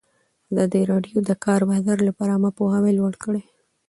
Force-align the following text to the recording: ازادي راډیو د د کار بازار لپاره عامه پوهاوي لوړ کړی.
ازادي 0.53 0.81
راډیو 0.91 1.17
د 1.21 1.25
د 1.29 1.31
کار 1.45 1.61
بازار 1.69 1.97
لپاره 2.07 2.31
عامه 2.35 2.51
پوهاوي 2.57 2.91
لوړ 2.99 3.13
کړی. 3.23 3.43